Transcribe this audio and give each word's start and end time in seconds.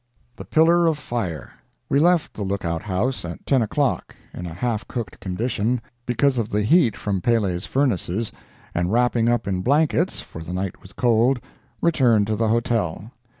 THE 0.35 0.45
PILLAR 0.45 0.87
OF 0.87 0.97
FIRE 0.97 1.51
We 1.87 1.99
left 1.99 2.33
the 2.33 2.41
lookout 2.41 2.81
house 2.81 3.23
at 3.23 3.45
ten 3.45 3.61
o'clock 3.61 4.15
in 4.33 4.47
a 4.47 4.53
half 4.55 4.87
cooked 4.87 5.19
condition 5.19 5.79
because 6.07 6.39
of 6.39 6.49
the 6.49 6.63
heat 6.63 6.97
from 6.97 7.21
Pele's 7.21 7.67
furnaces, 7.67 8.31
and 8.73 8.91
wrapping 8.91 9.29
up 9.29 9.45
in 9.47 9.61
blankets 9.61 10.19
(for 10.19 10.41
the 10.41 10.53
night 10.53 10.81
was 10.81 10.93
cold) 10.93 11.39
returned 11.81 12.25
to 12.25 12.35
the 12.35 12.47
hotel. 12.47 13.11